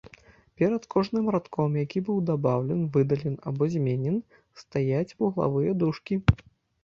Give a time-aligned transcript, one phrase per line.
[0.59, 4.17] Перад кожным радком, які быў дабаўлен, выдален або зменен,
[4.61, 6.15] стаяць вуглавыя дужкі.